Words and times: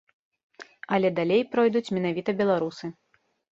Але 0.97 1.11
далей 1.19 1.43
пройдуць 1.53 1.85
менавіта 1.99 2.37
беларусы. 2.43 2.93